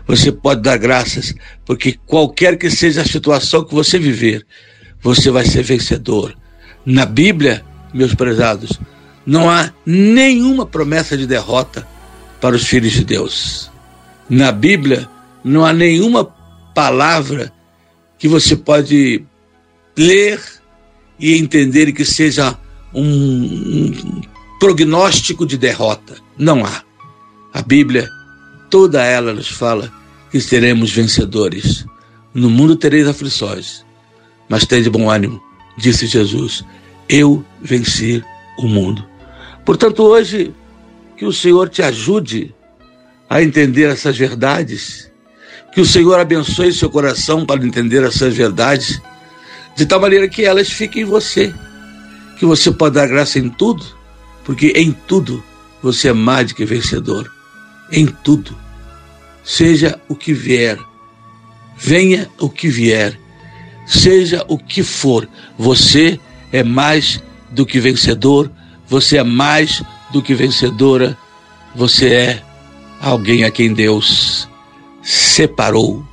Você 0.06 0.32
pode 0.32 0.62
dar 0.62 0.78
graças, 0.78 1.34
porque 1.66 1.98
qualquer 2.06 2.58
que 2.58 2.70
seja 2.70 3.02
a 3.02 3.08
situação 3.08 3.64
que 3.64 3.74
você 3.74 3.98
viver, 3.98 4.46
você 5.02 5.32
vai 5.32 5.46
ser 5.46 5.64
vencedor. 5.64 6.36
Na 6.86 7.06
Bíblia, 7.06 7.64
meus 7.94 8.14
prezados, 8.14 8.80
não 9.26 9.50
há 9.50 9.72
nenhuma 9.86 10.66
promessa 10.66 11.18
de 11.18 11.26
derrota 11.26 11.88
para 12.40 12.56
os 12.56 12.66
filhos 12.66 12.94
de 12.94 13.04
Deus. 13.04 13.72
Na 14.30 14.52
Bíblia, 14.52 15.10
não 15.44 15.66
há 15.66 15.74
nenhuma 15.74 16.26
palavra 16.74 17.52
que 18.18 18.28
você 18.28 18.56
pode 18.56 19.24
ler 19.98 20.40
e 21.20 21.36
entender 21.38 21.92
que 21.92 22.06
seja 22.06 22.58
um, 22.94 23.04
um 23.04 24.22
prognóstico 24.60 25.46
de 25.46 25.58
derrota. 25.58 26.16
Não 26.38 26.66
há. 26.66 26.84
A 27.54 27.62
Bíblia, 27.62 28.10
toda 28.70 29.04
ela 29.04 29.34
nos 29.34 29.50
fala 29.50 29.92
que 30.32 30.40
seremos 30.40 30.92
vencedores. 30.92 31.86
No 32.34 32.50
mundo 32.50 32.76
tereis 32.76 33.08
aflições, 33.08 33.86
mas 34.50 34.66
de 34.66 34.90
bom 34.90 35.10
ânimo, 35.10 35.42
disse 35.78 36.06
Jesus, 36.06 36.64
eu 37.10 37.44
venci 37.62 38.24
o 38.60 38.68
mundo. 38.68 39.08
Portanto, 39.66 40.04
hoje, 40.04 40.54
que 41.18 41.26
o 41.26 41.34
Senhor 41.34 41.70
te 41.70 41.82
ajude 41.82 42.54
a 43.30 43.42
entender 43.42 43.90
essas 43.90 44.18
verdades, 44.18 45.12
que 45.74 45.82
o 45.82 45.86
Senhor 45.86 46.20
abençoe 46.20 46.72
seu 46.72 46.90
coração 46.90 47.46
para 47.46 47.66
entender 47.66 48.04
essas 48.04 48.36
verdades, 48.36 49.02
de 49.76 49.86
tal 49.86 50.00
maneira 50.00 50.28
que 50.28 50.46
elas 50.46 50.70
fiquem 50.70 51.02
em 51.02 51.06
você, 51.06 51.54
que 52.38 52.46
você 52.46 52.72
pode 52.72 52.96
dar 52.96 53.08
graça 53.08 53.40
em 53.40 53.50
tudo, 53.50 53.97
porque 54.48 54.74
em 54.76 54.92
tudo 54.92 55.44
você 55.84 56.08
é 56.08 56.14
mais 56.14 56.48
do 56.48 56.56
que 56.56 56.66
vencedor. 56.66 57.32
Em 57.92 58.08
tudo. 58.08 58.58
Seja 59.44 60.02
o 60.10 60.16
que 60.16 60.34
vier, 60.34 60.80
venha 61.78 62.28
o 62.40 62.50
que 62.50 62.68
vier 62.68 63.18
seja 63.88 64.44
o 64.50 64.58
que 64.58 64.84
for, 64.84 65.28
você 65.58 66.20
é 66.52 66.62
mais 66.62 67.24
do 67.50 67.66
que 67.66 67.80
vencedor, 67.80 68.52
você 68.88 69.18
é 69.18 69.24
mais 69.24 69.82
do 70.12 70.22
que 70.22 70.36
vencedora, 70.36 71.18
você 71.74 72.14
é 72.14 72.44
alguém 73.02 73.46
a 73.46 73.52
quem 73.52 73.74
Deus 73.74 74.48
separou 75.02 76.06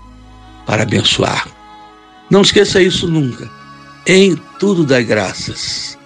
para 0.64 0.84
abençoar. 0.84 1.48
Não 2.30 2.42
esqueça 2.42 2.80
isso 2.80 3.08
nunca. 3.08 3.50
Em 4.06 4.36
tudo 4.58 4.84
dai 4.84 5.02
graças. 5.02 5.98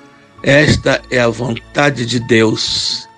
Esta 0.42 1.02
é 1.10 1.18
a 1.18 1.28
vontade 1.28 2.06
de 2.06 2.20
Deus 2.20 3.08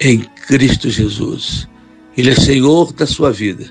em 0.00 0.20
Cristo 0.20 0.88
Jesus. 0.88 1.68
Ele 2.16 2.30
é 2.30 2.34
Senhor 2.34 2.92
da 2.92 3.06
sua 3.06 3.30
vida. 3.30 3.70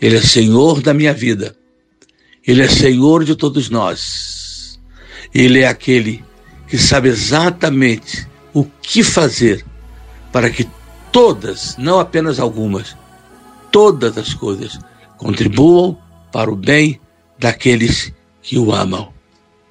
Ele 0.00 0.16
é 0.16 0.20
Senhor 0.20 0.80
da 0.80 0.92
minha 0.92 1.14
vida. 1.14 1.56
Ele 2.46 2.62
é 2.62 2.68
Senhor 2.68 3.24
de 3.24 3.34
todos 3.34 3.70
nós. 3.70 4.78
Ele 5.34 5.60
é 5.60 5.66
aquele 5.66 6.24
que 6.66 6.78
sabe 6.78 7.08
exatamente 7.08 8.28
o 8.52 8.64
que 8.82 9.02
fazer 9.02 9.64
para 10.30 10.50
que 10.50 10.68
todas, 11.10 11.76
não 11.78 11.98
apenas 11.98 12.38
algumas, 12.38 12.96
todas 13.72 14.18
as 14.18 14.34
coisas 14.34 14.78
contribuam 15.16 15.98
para 16.30 16.50
o 16.50 16.56
bem 16.56 17.00
daqueles 17.38 18.12
que 18.42 18.58
o 18.58 18.72
amam. 18.72 19.12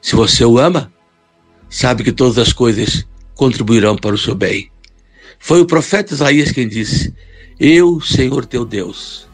Se 0.01 0.15
você 0.15 0.43
o 0.43 0.57
ama, 0.57 0.91
sabe 1.69 2.03
que 2.03 2.11
todas 2.11 2.37
as 2.37 2.53
coisas 2.53 3.05
contribuirão 3.35 3.95
para 3.95 4.15
o 4.15 4.17
seu 4.17 4.35
bem. 4.35 4.71
Foi 5.39 5.61
o 5.61 5.65
profeta 5.65 6.13
Isaías 6.13 6.51
quem 6.51 6.67
disse: 6.67 7.13
Eu, 7.59 8.01
Senhor 8.01 8.45
teu 8.45 8.65
Deus, 8.65 9.27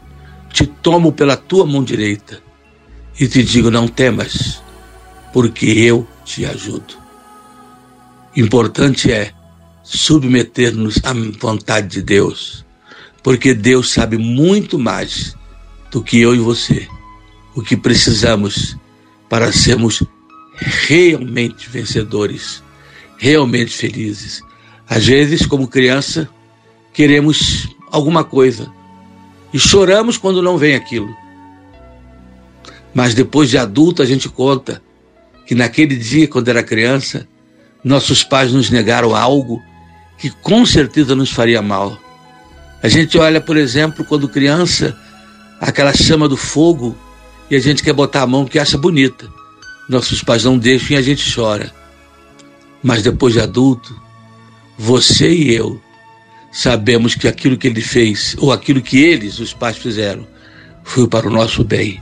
te 0.51 0.65
tomo 0.65 1.11
pela 1.11 1.37
tua 1.37 1.65
mão 1.65 1.83
direita 1.83 2.41
e 3.19 3.27
te 3.27 3.43
digo: 3.43 3.71
não 3.71 3.87
temas, 3.87 4.61
porque 5.31 5.65
eu 5.65 6.07
te 6.25 6.45
ajudo. 6.45 6.95
Importante 8.35 9.11
é 9.11 9.31
submeter-nos 9.83 10.99
à 11.03 11.13
vontade 11.39 11.87
de 11.87 12.01
Deus, 12.01 12.65
porque 13.21 13.53
Deus 13.53 13.91
sabe 13.91 14.17
muito 14.17 14.79
mais 14.79 15.35
do 15.91 16.01
que 16.01 16.19
eu 16.19 16.33
e 16.33 16.39
você, 16.39 16.87
o 17.55 17.61
que 17.61 17.77
precisamos 17.77 18.75
para 19.29 19.51
sermos 19.51 20.03
realmente 20.63 21.70
vencedores, 21.70 22.63
realmente 23.17 23.75
felizes. 23.75 24.41
Às 24.88 25.05
vezes, 25.05 25.46
como 25.46 25.67
criança, 25.67 26.29
queremos 26.93 27.67
alguma 27.91 28.24
coisa 28.24 28.72
e 29.53 29.60
choramos 29.60 30.17
quando 30.17 30.41
não 30.41 30.58
vem 30.58 30.75
aquilo. 30.75 31.15
Mas 32.93 33.13
depois 33.13 33.50
de 33.50 33.58
adulto 33.58 34.01
a 34.01 34.05
gente 34.05 34.29
conta 34.29 34.82
que 35.46 35.55
naquele 35.55 35.96
dia, 35.96 36.27
quando 36.27 36.48
era 36.50 36.63
criança, 36.63 37.27
nossos 37.84 38.24
pais 38.24 38.51
nos 38.53 38.70
negaram 38.70 39.15
algo 39.15 39.62
que 40.17 40.29
com 40.29 40.65
certeza 40.65 41.15
nos 41.15 41.32
faria 41.32 41.62
mal. 41.62 41.98
A 42.82 42.88
gente 42.88 43.17
olha, 43.17 43.41
por 43.41 43.58
exemplo, 43.58 44.05
quando 44.05 44.29
criança, 44.29 44.98
aquela 45.60 45.93
chama 45.93 46.27
do 46.27 46.38
fogo 46.38 46.96
e 47.50 47.55
a 47.55 47.60
gente 47.60 47.84
quer 47.84 47.93
botar 47.93 48.22
a 48.22 48.27
mão 48.27 48.43
porque 48.43 48.60
acha 48.60 48.77
bonita. 48.77 49.27
Nossos 49.89 50.23
pais 50.23 50.43
não 50.43 50.57
deixam 50.57 50.95
e 50.95 50.99
a 50.99 51.01
gente 51.01 51.33
chora. 51.33 51.73
Mas 52.81 53.01
depois 53.01 53.33
de 53.33 53.39
adulto, 53.39 53.99
você 54.77 55.33
e 55.33 55.53
eu 55.53 55.81
sabemos 56.51 57.15
que 57.15 57.27
aquilo 57.27 57.57
que 57.57 57.67
ele 57.67 57.81
fez, 57.81 58.35
ou 58.39 58.51
aquilo 58.51 58.81
que 58.81 58.99
eles, 58.99 59.39
os 59.39 59.53
pais, 59.53 59.77
fizeram, 59.77 60.27
foi 60.83 61.07
para 61.07 61.27
o 61.27 61.31
nosso 61.31 61.63
bem. 61.63 62.01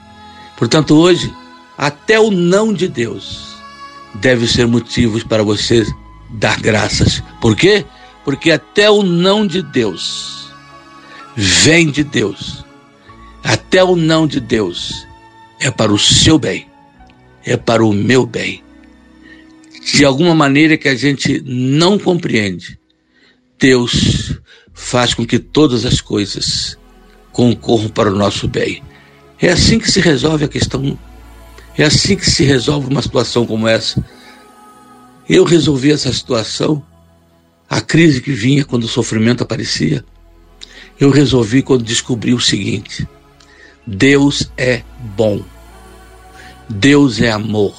Portanto, 0.57 0.95
hoje, 0.95 1.33
até 1.77 2.19
o 2.19 2.29
não 2.29 2.73
de 2.73 2.87
Deus 2.87 3.55
deve 4.15 4.47
ser 4.47 4.67
motivos 4.67 5.23
para 5.23 5.41
você 5.41 5.85
dar 6.29 6.59
graças. 6.59 7.23
Por 7.39 7.55
quê? 7.55 7.85
Porque 8.23 8.51
até 8.51 8.89
o 8.89 9.01
não 9.03 9.47
de 9.47 9.61
Deus 9.61 10.51
vem 11.35 11.89
de 11.89 12.03
Deus. 12.03 12.63
Até 13.43 13.83
o 13.83 13.95
não 13.95 14.27
de 14.27 14.39
Deus 14.39 15.07
é 15.59 15.71
para 15.71 15.91
o 15.91 15.97
seu 15.97 16.37
bem, 16.37 16.67
é 17.45 17.57
para 17.57 17.83
o 17.83 17.93
meu 17.93 18.25
bem. 18.25 18.63
De 19.83 20.05
alguma 20.05 20.35
maneira 20.35 20.77
que 20.77 20.87
a 20.87 20.95
gente 20.95 21.41
não 21.45 21.97
compreende, 21.97 22.79
Deus 23.59 24.39
faz 24.73 25.13
com 25.13 25.25
que 25.25 25.39
todas 25.39 25.85
as 25.85 26.01
coisas 26.01 26.77
concorram 27.31 27.89
para 27.89 28.11
o 28.11 28.15
nosso 28.15 28.47
bem. 28.47 28.83
É 29.39 29.49
assim 29.49 29.79
que 29.79 29.89
se 29.89 29.99
resolve 29.99 30.45
a 30.45 30.47
questão. 30.47 30.97
É 31.77 31.83
assim 31.83 32.15
que 32.15 32.29
se 32.29 32.43
resolve 32.43 32.87
uma 32.87 33.01
situação 33.01 33.45
como 33.45 33.67
essa. 33.67 34.03
Eu 35.27 35.43
resolvi 35.43 35.91
essa 35.91 36.11
situação, 36.11 36.83
a 37.69 37.79
crise 37.79 38.21
que 38.21 38.31
vinha 38.31 38.65
quando 38.65 38.83
o 38.83 38.89
sofrimento 38.89 39.43
aparecia. 39.43 40.03
Eu 40.99 41.09
resolvi 41.09 41.61
quando 41.61 41.83
descobri 41.83 42.33
o 42.33 42.39
seguinte: 42.39 43.07
Deus 43.87 44.51
é 44.57 44.83
bom. 45.15 45.43
Deus 46.69 47.21
é 47.21 47.31
amor. 47.31 47.75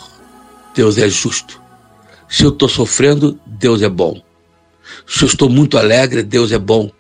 Deus 0.74 0.98
é 0.98 1.08
justo. 1.08 1.60
Se 2.28 2.44
eu 2.44 2.50
estou 2.50 2.68
sofrendo, 2.68 3.38
Deus 3.46 3.82
é 3.82 3.88
bom. 3.88 4.22
Se 5.06 5.22
eu 5.22 5.28
estou 5.28 5.48
muito 5.48 5.76
alegre, 5.76 6.22
Deus 6.22 6.52
é 6.52 6.58
bom. 6.58 6.90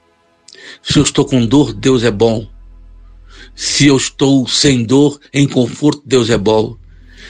Se 0.82 0.98
eu 0.98 1.02
estou 1.02 1.24
com 1.24 1.44
dor, 1.44 1.72
Deus 1.72 2.04
é 2.04 2.10
bom. 2.10 2.46
Se 3.54 3.86
eu 3.86 3.96
estou 3.96 4.46
sem 4.46 4.84
dor, 4.84 5.18
em 5.32 5.46
conforto, 5.46 6.02
Deus 6.04 6.30
é 6.30 6.38
bom. 6.38 6.76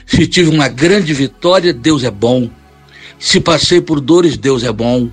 Se 0.06 0.26
tive 0.26 0.50
uma 0.50 0.68
grande 0.68 1.12
vitória, 1.14 1.72
Deus 1.72 2.04
é 2.04 2.10
bom. 2.10 2.50
Se 3.18 3.40
passei 3.40 3.80
por 3.80 4.00
dores, 4.00 4.36
Deus 4.36 4.64
é 4.64 4.72
bom. 4.72 5.10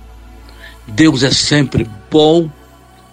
Deus 0.86 1.22
é 1.22 1.30
sempre 1.30 1.88
bom, 2.10 2.50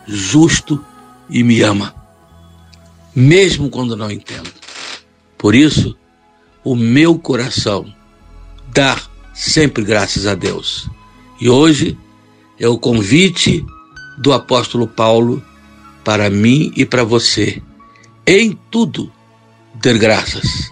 justo 0.08 0.84
e 1.30 1.44
me 1.44 1.62
ama, 1.62 1.94
mesmo 3.16 3.70
quando 3.70 3.96
não 3.96 4.10
entendo. 4.10 4.52
Por 5.38 5.54
isso, 5.54 5.96
o 6.68 6.76
meu 6.76 7.18
coração 7.18 7.86
dá 8.74 9.02
sempre 9.34 9.86
graças 9.86 10.28
a 10.28 10.36
Deus. 10.36 10.90
E 11.40 11.48
hoje 11.48 11.98
é 12.60 12.68
o 12.68 12.78
convite 12.78 13.66
do 14.18 14.34
apóstolo 14.34 14.86
Paulo 14.86 15.42
para 16.04 16.30
mim 16.30 16.74
e 16.76 16.86
para 16.86 17.06
você. 17.06 17.62
Em 18.26 18.60
tudo, 18.70 19.10
ter 19.82 19.98
graças. 19.98 20.70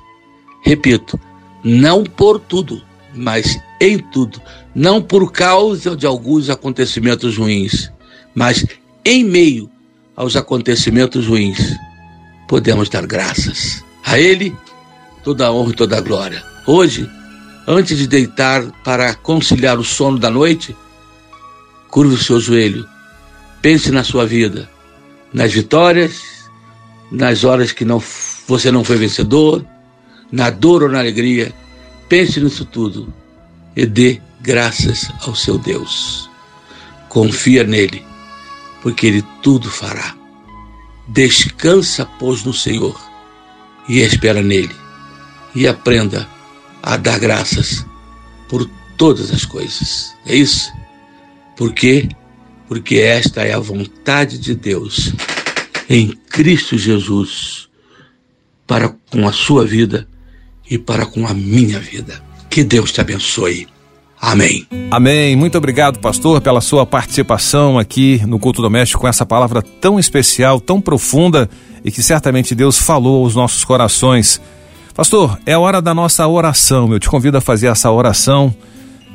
Repito, 0.62 1.18
não 1.64 2.04
por 2.04 2.42
tudo, 2.42 2.82
mas 3.14 3.58
em 3.80 3.98
tudo. 3.98 4.42
Não 4.76 5.02
por 5.02 5.32
causa 5.32 5.96
de 5.96 6.06
alguns 6.06 6.50
acontecimentos 6.50 7.38
ruins, 7.38 7.90
mas 8.34 8.66
em 9.06 9.24
meio 9.24 9.72
aos 10.14 10.36
acontecimentos 10.36 11.26
ruins, 11.26 11.74
podemos 12.50 12.90
dar 12.90 13.08
graças. 13.08 13.82
A 14.04 14.20
Ele 14.20 14.54
toda 15.26 15.48
a 15.48 15.52
honra 15.52 15.72
e 15.72 15.76
toda 15.76 15.98
a 15.98 16.02
glória. 16.02 16.46
Hoje, 16.68 17.10
antes 17.68 17.98
de 17.98 18.08
deitar 18.08 18.64
para 18.84 19.16
conciliar 19.16 19.80
o 19.80 19.84
sono 19.84 20.20
da 20.20 20.30
noite, 20.30 20.78
curve 21.90 22.14
o 22.14 22.24
seu 22.24 22.40
joelho, 22.40 22.88
pense 23.62 23.92
na 23.92 24.04
sua 24.04 24.26
vida, 24.26 24.70
nas 25.34 25.52
vitórias, 25.52 26.22
nas 27.12 27.44
horas 27.44 27.72
que 27.72 27.84
não, 27.84 28.02
você 28.48 28.72
não 28.72 28.84
foi 28.84 28.98
vencedor, 28.98 29.66
na 30.32 30.52
dor 30.52 30.84
ou 30.84 30.90
na 30.90 31.00
alegria. 31.00 31.52
Pense 32.08 32.40
nisso 32.40 32.64
tudo 32.64 33.12
e 33.76 33.86
dê 33.86 34.22
graças 34.42 35.10
ao 35.26 35.34
seu 35.36 35.58
Deus. 35.58 36.30
Confia 37.10 37.64
nele 37.64 38.06
porque 38.84 39.08
Ele 39.08 39.24
tudo 39.42 39.72
fará. 39.72 40.16
Descansa, 41.08 42.06
pois, 42.20 42.44
no 42.44 42.54
Senhor 42.54 42.96
e 43.90 44.00
espera 44.00 44.42
nele, 44.42 44.76
e 45.56 45.68
aprenda 45.68 46.28
a 46.84 46.98
dar 46.98 47.20
graças 47.20 47.86
por 48.50 48.70
todas 48.98 49.32
as 49.32 49.46
coisas. 49.46 50.14
É 50.26 50.36
isso? 50.36 50.72
Por 51.56 51.74
quê? 51.74 52.10
Porque 52.68 52.98
esta 52.98 53.42
é 53.42 53.54
a 53.54 53.60
vontade 53.60 54.38
de 54.38 54.54
Deus 54.54 55.14
em 55.90 56.10
Cristo 56.30 56.78
Jesus 56.78 57.70
para 58.68 58.94
com 59.10 59.28
a 59.28 59.32
sua 59.32 59.66
vida 59.66 60.08
e 60.70 60.78
para 60.78 61.06
com 61.06 61.28
a 61.28 61.34
minha 61.34 61.80
vida. 61.80 62.22
Que 62.50 62.64
Deus 62.64 62.92
te 62.92 63.02
abençoe. 63.02 63.68
Amém. 64.20 64.66
Amém. 64.90 65.36
Muito 65.36 65.58
obrigado, 65.58 66.00
pastor, 66.00 66.42
pela 66.42 66.62
sua 66.62 66.86
participação 66.86 67.78
aqui 67.78 68.22
no 68.26 68.40
culto 68.40 68.62
doméstico 68.62 69.02
com 69.02 69.08
essa 69.08 69.26
palavra 69.26 69.62
tão 69.62 70.00
especial, 70.00 70.60
tão 70.60 70.82
profunda 70.82 71.50
e 71.84 71.92
que 71.92 72.02
certamente 72.02 72.56
Deus 72.56 72.80
falou 72.80 73.24
aos 73.24 73.36
nossos 73.36 73.64
corações. 73.64 74.42
Pastor, 74.96 75.38
é 75.46 75.58
hora 75.58 75.82
da 75.82 75.94
nossa 75.94 76.26
oração. 76.26 76.92
Eu 76.94 77.02
te 77.02 77.10
convido 77.10 77.38
a 77.38 77.42
fazer 77.42 77.68
essa 77.68 77.92
oração. 77.92 78.56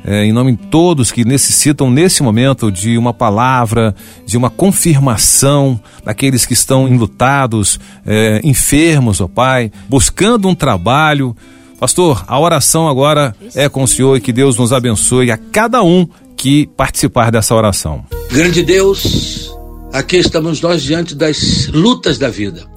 É, 0.05 0.23
em 0.23 0.31
nome 0.31 0.51
de 0.53 0.67
todos 0.67 1.11
que 1.11 1.25
necessitam 1.25 1.89
nesse 1.89 2.21
momento 2.21 2.71
de 2.71 2.97
uma 2.97 3.13
palavra, 3.13 3.95
de 4.25 4.37
uma 4.37 4.49
confirmação, 4.49 5.79
daqueles 6.03 6.45
que 6.45 6.53
estão 6.53 6.87
enlutados, 6.87 7.79
é, 8.05 8.41
enfermos, 8.43 9.21
ó 9.21 9.27
Pai, 9.27 9.71
buscando 9.87 10.47
um 10.47 10.55
trabalho, 10.55 11.35
Pastor, 11.79 12.23
a 12.27 12.39
oração 12.39 12.87
agora 12.87 13.35
é 13.55 13.67
com 13.67 13.81
o 13.81 13.87
Senhor 13.87 14.15
e 14.15 14.21
que 14.21 14.31
Deus 14.31 14.57
nos 14.57 14.71
abençoe 14.71 15.31
a 15.31 15.37
cada 15.37 15.81
um 15.81 16.07
que 16.37 16.67
participar 16.77 17.31
dessa 17.31 17.55
oração. 17.55 18.05
Grande 18.29 18.61
Deus, 18.61 19.51
aqui 19.91 20.17
estamos 20.17 20.61
nós 20.61 20.83
diante 20.83 21.15
das 21.15 21.67
lutas 21.67 22.19
da 22.19 22.29
vida 22.29 22.67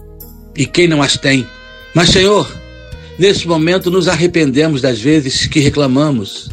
e 0.57 0.65
quem 0.65 0.89
não 0.89 1.03
as 1.03 1.19
tem. 1.19 1.47
Mas, 1.95 2.09
Senhor, 2.09 2.51
nesse 3.19 3.47
momento 3.47 3.91
nos 3.91 4.09
arrependemos 4.09 4.81
das 4.81 5.01
vezes 5.01 5.47
que 5.47 5.61
reclamamos, 5.61 6.51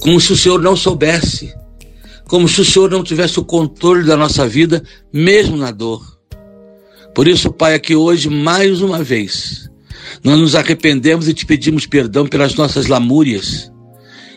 como 0.00 0.20
se 0.20 0.32
o 0.32 0.36
Senhor 0.36 0.60
não 0.60 0.76
soubesse, 0.76 1.52
como 2.26 2.48
se 2.48 2.60
o 2.60 2.64
Senhor 2.64 2.90
não 2.90 3.02
tivesse 3.02 3.38
o 3.38 3.44
controle 3.44 4.04
da 4.04 4.16
nossa 4.16 4.46
vida, 4.46 4.82
mesmo 5.12 5.56
na 5.56 5.70
dor. 5.70 6.18
Por 7.14 7.28
isso, 7.28 7.52
Pai, 7.52 7.74
aqui 7.74 7.94
hoje, 7.94 8.28
mais 8.28 8.80
uma 8.80 9.02
vez, 9.02 9.70
nós 10.22 10.38
nos 10.38 10.54
arrependemos 10.54 11.28
e 11.28 11.34
te 11.34 11.46
pedimos 11.46 11.86
perdão 11.86 12.26
pelas 12.26 12.54
nossas 12.54 12.86
lamúrias, 12.86 13.70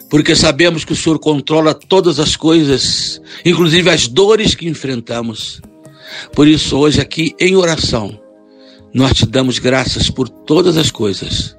porque 0.09 0.35
sabemos 0.35 0.85
que 0.85 0.93
o 0.93 0.95
Senhor 0.95 1.19
controla 1.19 1.73
todas 1.73 2.19
as 2.19 2.35
coisas, 2.35 3.21
inclusive 3.43 3.89
as 3.89 4.07
dores 4.07 4.55
que 4.55 4.67
enfrentamos. 4.67 5.61
Por 6.33 6.47
isso, 6.47 6.77
hoje, 6.77 7.01
aqui 7.01 7.35
em 7.39 7.55
oração, 7.55 8.17
nós 8.93 9.13
te 9.13 9.25
damos 9.25 9.59
graças 9.59 10.09
por 10.09 10.29
todas 10.29 10.77
as 10.77 10.91
coisas. 10.91 11.55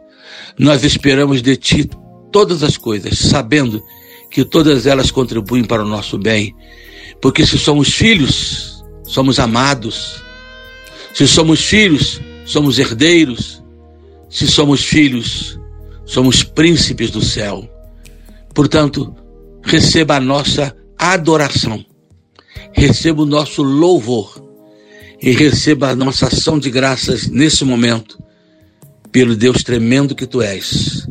Nós 0.59 0.83
esperamos 0.85 1.43
de 1.43 1.57
ti 1.57 1.89
todas 2.33 2.63
as 2.63 2.77
coisas, 2.77 3.19
sabendo 3.19 3.83
que 4.31 4.45
todas 4.45 4.87
elas 4.87 5.11
contribuem 5.11 5.65
para 5.65 5.85
o 5.85 5.89
nosso 5.89 6.19
bem. 6.19 6.55
Porque 7.21 7.47
se 7.47 7.59
somos 7.59 7.89
filhos, 7.93 8.85
somos 9.05 9.39
amados. 9.39 10.23
Se 11.15 11.27
somos 11.27 11.65
filhos, 11.65 12.21
somos 12.45 12.79
herdeiros. 12.79 13.63
Se 14.29 14.47
somos 14.47 14.85
filhos, 14.85 15.59
somos 16.05 16.43
príncipes 16.43 17.11
do 17.11 17.23
céu. 17.23 17.69
Portanto, 18.55 19.15
receba 19.63 20.17
a 20.17 20.21
nossa 20.21 20.77
adoração, 20.99 21.85
receba 22.73 23.23
o 23.23 23.27
nosso 23.27 23.63
louvor 23.63 24.48
e 25.21 25.33
receba 25.33 25.91
a 25.91 25.97
nossa 25.97 26.27
ação 26.27 26.59
de 26.59 26.71
graças 26.71 27.29
nesse 27.29 27.65
momento, 27.65 28.19
pelo 29.11 29.35
Deus 29.35 29.63
tremendo 29.63 30.15
que 30.15 30.27
tu 30.27 30.41
és, 30.41 31.09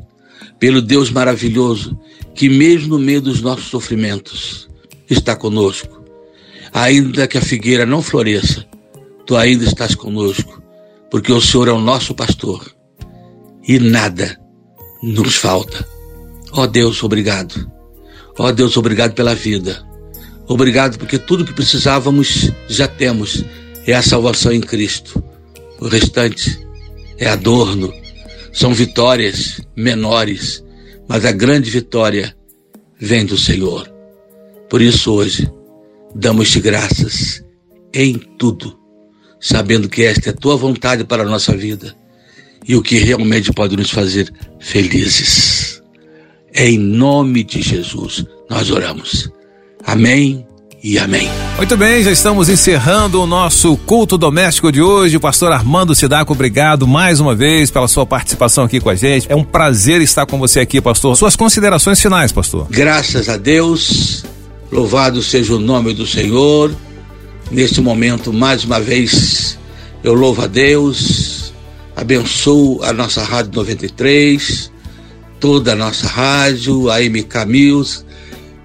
pelo 0.59 0.81
Deus 0.81 1.11
maravilhoso 1.11 1.97
que, 2.33 2.49
mesmo 2.49 2.97
no 2.97 2.99
meio 2.99 3.21
dos 3.21 3.41
nossos 3.41 3.65
sofrimentos, 3.65 4.69
está 5.09 5.35
conosco. 5.35 6.03
Ainda 6.71 7.27
que 7.27 7.37
a 7.37 7.41
figueira 7.41 7.85
não 7.85 8.01
floresça, 8.01 8.65
tu 9.25 9.35
ainda 9.35 9.65
estás 9.65 9.95
conosco, 9.95 10.61
porque 11.09 11.31
o 11.31 11.41
Senhor 11.41 11.67
é 11.67 11.71
o 11.71 11.81
nosso 11.81 12.13
pastor 12.13 12.71
e 13.67 13.79
nada 13.79 14.39
nos 15.01 15.35
falta. 15.35 15.85
Ó 16.53 16.61
oh 16.61 16.67
Deus, 16.67 17.03
obrigado. 17.03 17.69
Ó 18.37 18.47
oh 18.47 18.51
Deus, 18.51 18.77
obrigado 18.77 19.13
pela 19.13 19.35
vida. 19.35 19.85
Obrigado 20.47 20.97
porque 20.97 21.17
tudo 21.17 21.43
que 21.43 21.53
precisávamos 21.53 22.51
já 22.69 22.87
temos. 22.87 23.43
É 23.87 23.93
a 23.93 24.01
salvação 24.01 24.51
em 24.51 24.59
Cristo. 24.59 25.23
O 25.79 25.87
restante 25.87 26.59
é 27.17 27.27
adorno. 27.27 27.93
São 28.51 28.73
vitórias 28.73 29.61
menores, 29.75 30.61
mas 31.07 31.23
a 31.23 31.31
grande 31.31 31.69
vitória 31.69 32.35
vem 32.99 33.25
do 33.25 33.37
Senhor. 33.37 33.89
Por 34.69 34.81
isso 34.81 35.13
hoje 35.13 35.49
damos-te 36.13 36.59
graças 36.59 37.43
em 37.93 38.15
tudo, 38.37 38.77
sabendo 39.39 39.87
que 39.87 40.03
esta 40.03 40.29
é 40.29 40.33
a 40.33 40.35
tua 40.35 40.57
vontade 40.57 41.03
para 41.03 41.23
a 41.23 41.29
nossa 41.29 41.55
vida 41.55 41.95
e 42.67 42.75
o 42.75 42.81
que 42.81 42.97
realmente 42.97 43.53
pode 43.53 43.77
nos 43.77 43.89
fazer 43.89 44.31
felizes. 44.59 45.81
É 46.53 46.67
em 46.67 46.77
nome 46.77 47.43
de 47.43 47.61
Jesus 47.61 48.25
nós 48.49 48.71
oramos. 48.71 49.29
Amém 49.85 50.46
e 50.83 50.99
amém. 50.99 51.29
Muito 51.57 51.75
bem, 51.75 52.03
já 52.03 52.11
estamos 52.11 52.49
encerrando 52.49 53.21
o 53.21 53.25
nosso 53.25 53.75
culto 53.77 54.17
doméstico 54.17 54.71
de 54.71 54.81
hoje. 54.81 55.17
O 55.17 55.19
pastor 55.19 55.51
Armando 55.51 55.95
Sidaco, 55.95 56.33
obrigado 56.33 56.87
mais 56.87 57.19
uma 57.19 57.33
vez 57.33 57.71
pela 57.71 57.87
sua 57.87 58.05
participação 58.05 58.63
aqui 58.63 58.79
com 58.79 58.89
a 58.89 58.95
gente. 58.95 59.25
É 59.29 59.35
um 59.35 59.43
prazer 59.43 60.01
estar 60.01 60.25
com 60.25 60.37
você 60.37 60.59
aqui, 60.59 60.79
pastor. 60.79 61.15
Suas 61.17 61.35
considerações 61.35 61.99
finais, 61.99 62.31
pastor. 62.31 62.67
Graças 62.69 63.27
a 63.27 63.37
Deus, 63.37 64.23
louvado 64.71 65.23
seja 65.23 65.55
o 65.55 65.59
nome 65.59 65.93
do 65.93 66.05
Senhor. 66.05 66.75
Neste 67.49 67.81
momento, 67.81 68.31
mais 68.31 68.63
uma 68.63 68.79
vez, 68.79 69.57
eu 70.03 70.13
louvo 70.13 70.43
a 70.43 70.47
Deus, 70.47 71.53
abençoo 71.95 72.83
a 72.83 72.91
nossa 72.91 73.23
Rádio 73.23 73.53
93, 73.55 74.71
toda 75.39 75.71
a 75.71 75.75
nossa 75.75 76.07
rádio, 76.07 76.91
a 76.91 76.99
MK 76.99 77.45
Mills, 77.47 78.05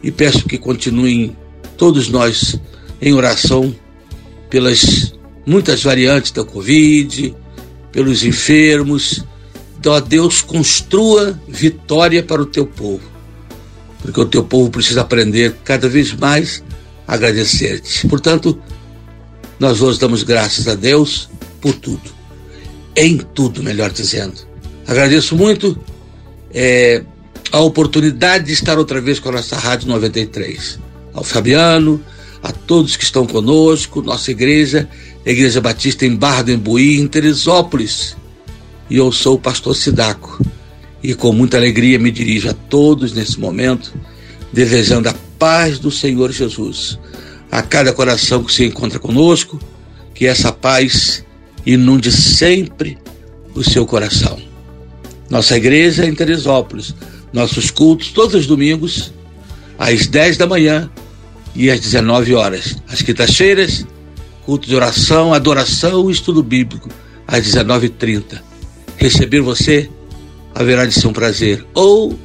e 0.03 0.11
peço 0.11 0.49
que 0.49 0.59
continuem 0.59 1.37
todos 1.77 2.09
nós 2.09 2.59
em 3.01 3.13
oração 3.13 3.75
pelas 4.49 5.15
muitas 5.47 5.83
variantes 5.83 6.31
da 6.31 6.45
Covid, 6.45 7.35
pelos 7.91 8.25
enfermos. 8.25 9.25
Então, 9.79 10.01
Deus 10.01 10.41
construa 10.41 11.39
vitória 11.49 12.23
para 12.23 12.41
o 12.41 12.47
teu 12.47 12.67
povo, 12.67 13.03
porque 14.01 14.21
o 14.21 14.27
teu 14.27 14.45
povo 14.45 14.71
precisa 14.71 15.01
aprender 15.01 15.57
cada 15.65 15.89
vez 15.89 16.13
mais 16.13 16.63
a 17.07 17.15
agradecer-te. 17.15 18.07
Portanto, 18.07 18.61
nós 19.59 19.81
hoje 19.81 19.99
damos 19.99 20.23
graças 20.23 20.69
a 20.69 20.75
Deus 20.75 21.29
por 21.61 21.75
tudo, 21.75 22.11
em 22.97 23.19
tudo, 23.19 23.63
melhor 23.63 23.91
dizendo. 23.91 24.35
Agradeço 24.87 25.37
muito 25.37 25.79
é, 26.53 27.03
a 27.51 27.61
oportunidade 27.61 28.47
de 28.47 28.53
estar 28.53 28.79
outra 28.79 29.01
vez 29.01 29.19
com 29.19 29.29
a 29.31 29.33
nossa 29.33 29.57
Rádio 29.57 29.89
93. 29.89 30.79
Ao 31.15 31.23
Fabiano, 31.23 32.03
a 32.43 32.53
todos 32.53 32.97
que 32.97 33.05
estão 33.05 33.27
conosco, 33.27 34.03
nossa 34.03 34.31
igreja, 34.31 34.89
Igreja 35.25 35.61
Batista 35.61 36.05
em 36.05 36.17
Barra 36.17 36.43
do 36.43 36.53
Embuí, 36.53 36.99
em 36.99 37.07
Teresópolis. 37.07 38.17
E 38.91 38.97
eu 38.97 39.13
sou 39.13 39.37
o 39.37 39.41
pastor 39.41 39.77
Sidaco. 39.77 40.45
E 41.03 41.15
com 41.15 41.33
muita 41.33 41.57
alegria 41.57 41.99
me 41.99 42.11
dirijo 42.11 42.49
a 42.49 42.53
todos 42.53 43.13
nesse 43.13 43.39
momento, 43.39 43.93
desejando 44.53 45.09
a 45.09 45.15
paz 45.39 45.79
do 45.79 45.91
Senhor 45.91 46.31
Jesus 46.33 46.99
a 47.53 47.61
cada 47.61 47.93
coração 47.93 48.43
que 48.43 48.53
se 48.53 48.65
encontra 48.65 48.99
conosco, 48.99 49.61
que 50.15 50.27
essa 50.27 50.51
paz 50.51 51.23
inunde 51.67 52.11
sempre 52.11 52.97
o 53.55 53.63
seu 53.63 53.85
coração. 53.85 54.41
Nossa 55.29 55.55
igreja 55.59 56.07
em 56.07 56.15
Teresópolis, 56.15 56.95
nossos 57.31 57.71
cultos 57.71 58.09
todos 58.09 58.35
os 58.35 58.47
domingos, 58.47 59.13
às 59.79 60.07
10 60.07 60.39
da 60.39 60.47
manhã 60.47 60.91
e 61.55 61.71
às 61.71 61.81
19 61.81 62.35
horas. 62.35 62.77
Às 62.89 63.03
quintas-feiras, 63.03 63.87
culto 64.45 64.69
de 64.69 64.75
oração, 64.75 65.33
adoração 65.33 66.09
e 66.11 66.13
estudo 66.13 66.43
bíblico, 66.43 66.89
às 67.27 67.47
19h30. 67.47 68.41
Receber 68.97 69.41
você 69.41 69.91
haverá 70.55 70.87
de 70.87 70.95
ser 70.95 71.07
um 71.07 71.13
prazer. 71.13 71.65
Ou 71.75 72.19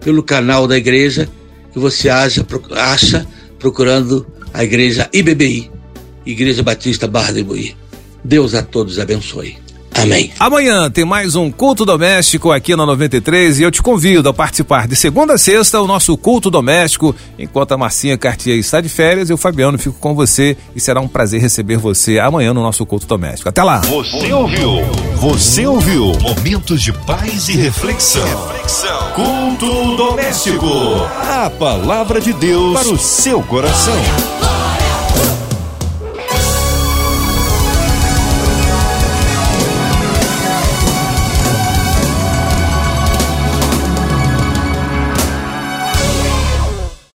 pelo 0.00 0.22
canal 0.22 0.66
da 0.66 0.76
igreja 0.76 1.28
que 1.72 1.78
você 1.78 2.08
acha, 2.08 2.46
acha 2.72 3.26
procurando 3.58 4.26
a 4.52 4.64
igreja 4.64 5.08
IBBI, 5.12 5.70
Igreja 6.26 6.62
Batista 6.62 7.06
Barra 7.06 7.32
de 7.32 7.42
Buí. 7.42 7.76
Deus 8.24 8.54
a 8.54 8.62
todos 8.62 8.98
abençoe. 8.98 9.56
Amém. 9.94 10.32
Amanhã 10.38 10.90
tem 10.90 11.04
mais 11.04 11.34
um 11.34 11.50
culto 11.50 11.84
doméstico 11.84 12.50
aqui 12.50 12.74
na 12.74 12.86
93 12.86 13.60
e 13.60 13.62
eu 13.62 13.70
te 13.70 13.82
convido 13.82 14.28
a 14.28 14.34
participar 14.34 14.86
de 14.88 14.96
segunda 14.96 15.34
a 15.34 15.38
sexta 15.38 15.80
o 15.80 15.86
nosso 15.86 16.16
culto 16.16 16.50
doméstico. 16.50 17.14
Enquanto 17.38 17.72
a 17.72 17.78
Marcinha 17.78 18.16
Cartier 18.16 18.56
está 18.58 18.80
de 18.80 18.88
férias, 18.88 19.30
eu, 19.30 19.36
Fabiano, 19.36 19.78
fico 19.78 19.96
com 19.98 20.14
você 20.14 20.56
e 20.74 20.80
será 20.80 21.00
um 21.00 21.08
prazer 21.08 21.40
receber 21.40 21.76
você 21.76 22.18
amanhã 22.18 22.54
no 22.54 22.62
nosso 22.62 22.86
culto 22.86 23.06
doméstico. 23.06 23.48
Até 23.48 23.62
lá. 23.62 23.80
Você 23.80 24.32
ouviu? 24.32 24.82
Você 25.16 25.66
ouviu? 25.66 26.12
Momentos 26.20 26.80
de 26.80 26.92
paz 26.92 27.48
e 27.48 27.56
reflexão. 27.56 28.24
reflexão. 28.24 29.12
Culto 29.14 29.96
doméstico. 29.96 30.66
A 31.22 31.50
palavra 31.50 32.20
de 32.20 32.32
Deus 32.32 32.80
para 32.80 32.88
o 32.92 32.98
seu 32.98 33.42
coração. 33.42 33.94